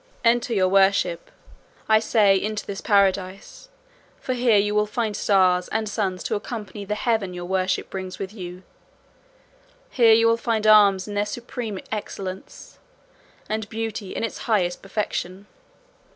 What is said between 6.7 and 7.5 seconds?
the heaven your